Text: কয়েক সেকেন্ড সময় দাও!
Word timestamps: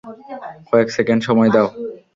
কয়েক 0.69 0.87
সেকেন্ড 0.97 1.21
সময় 1.27 1.49
দাও! 1.55 1.67